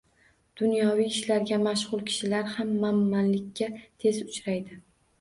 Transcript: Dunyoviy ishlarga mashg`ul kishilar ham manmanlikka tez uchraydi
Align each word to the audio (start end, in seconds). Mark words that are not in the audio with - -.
Dunyoviy 0.61 1.07
ishlarga 1.11 1.59
mashg`ul 1.67 2.03
kishilar 2.09 2.51
ham 2.57 2.75
manmanlikka 2.87 3.71
tez 3.81 4.23
uchraydi 4.29 4.85